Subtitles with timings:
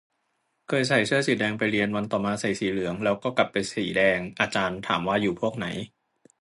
[0.67, 5.67] เคยใส่เสื้อสีแดงไปเรียน วันต่อมาใส่สีเหลือง แล้วก็กลับไปสีแดง อาจารย์ถามว่าอยู่พวกไหน